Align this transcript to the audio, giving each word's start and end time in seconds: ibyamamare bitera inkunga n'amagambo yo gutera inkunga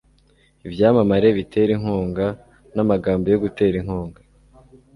ibyamamare 0.67 1.27
bitera 1.37 1.71
inkunga 1.77 2.25
n'amagambo 2.75 3.25
yo 3.33 3.39
gutera 3.43 3.75
inkunga 3.81 4.19